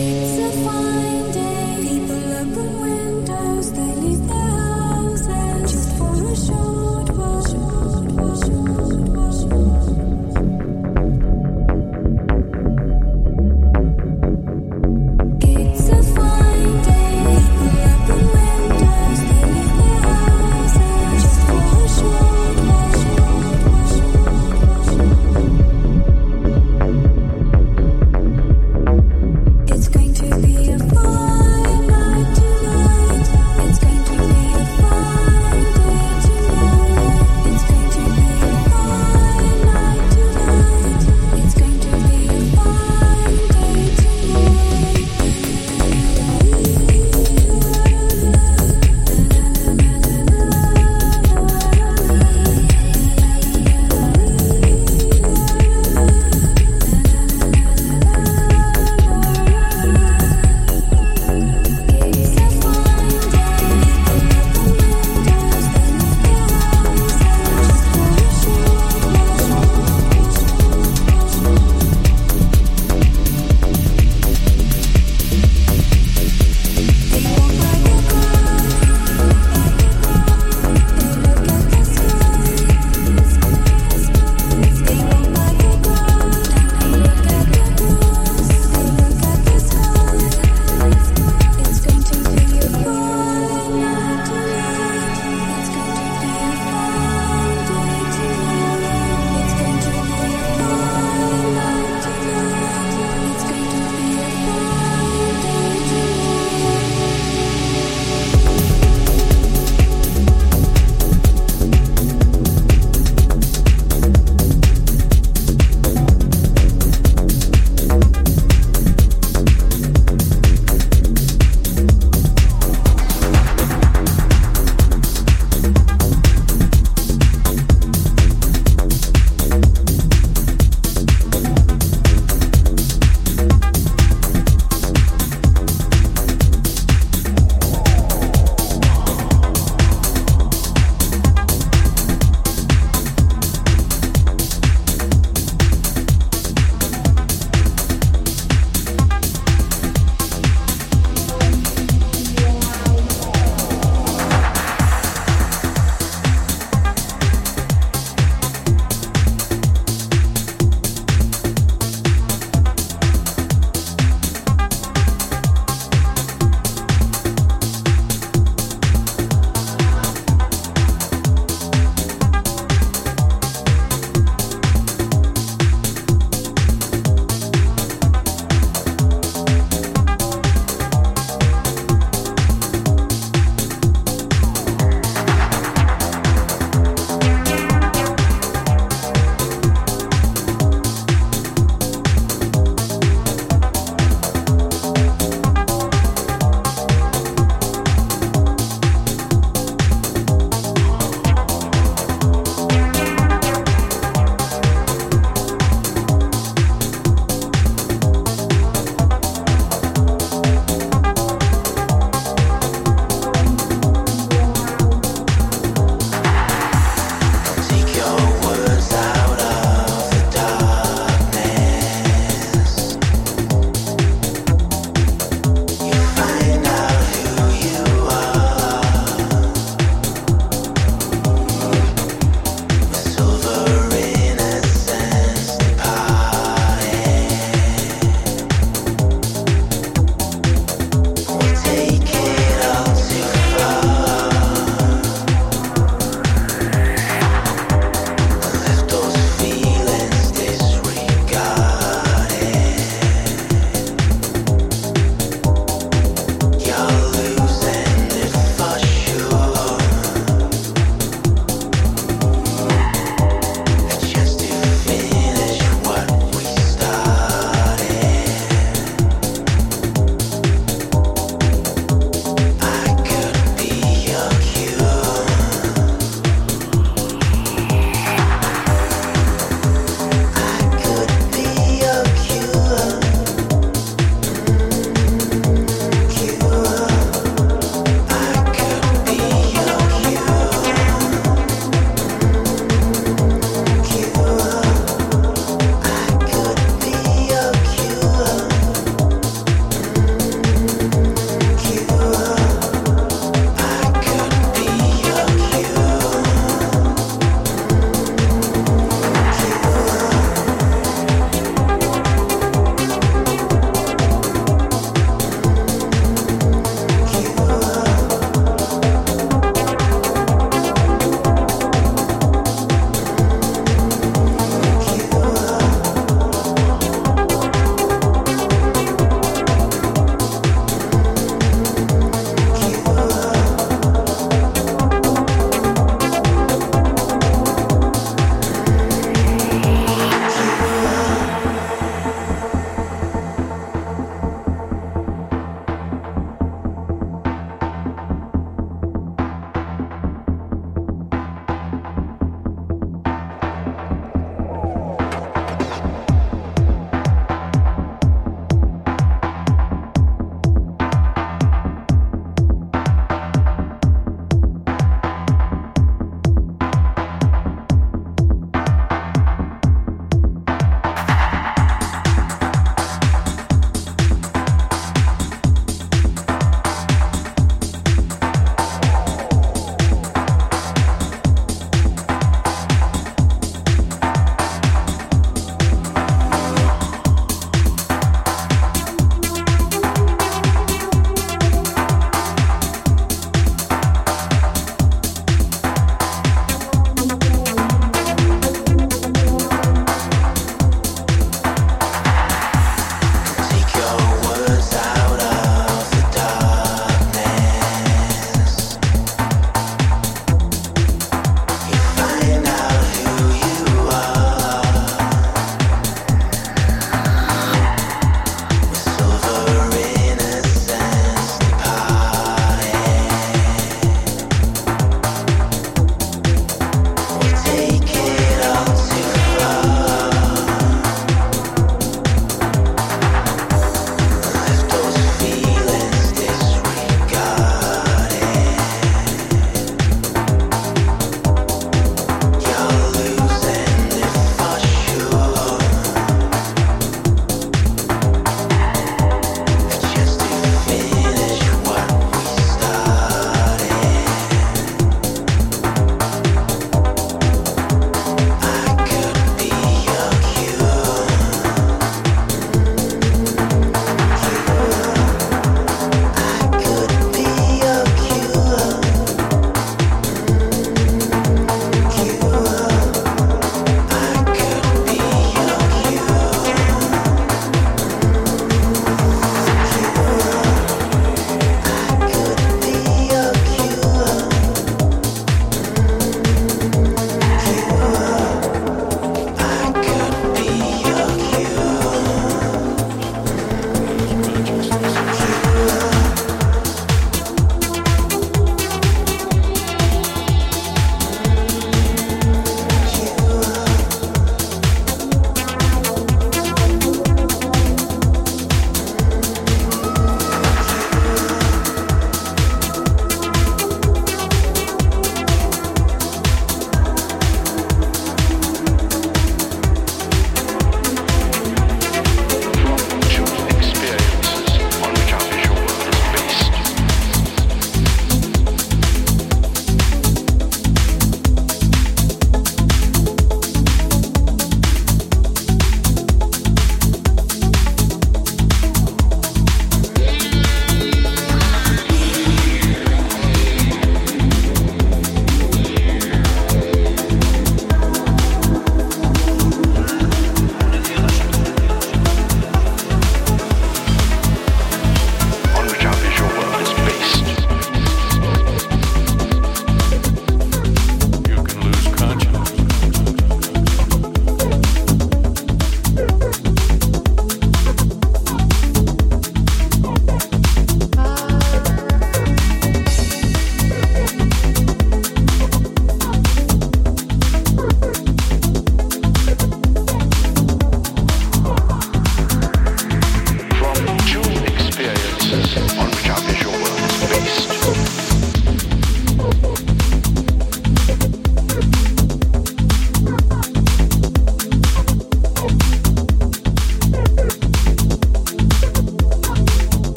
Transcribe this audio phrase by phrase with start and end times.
[0.00, 1.07] It's a fine.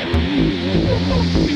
[0.00, 1.47] 嗯嗯嗯嗯嗯